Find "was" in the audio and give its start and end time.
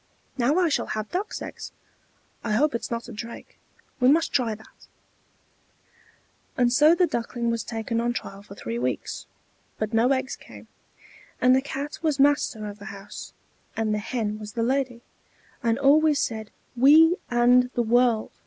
7.51-7.63, 12.01-12.19, 14.39-14.53